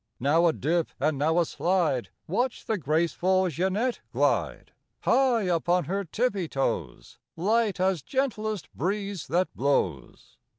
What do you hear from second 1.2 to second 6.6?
a slide— Watch the graceful Jeanette glide! High upon her tippy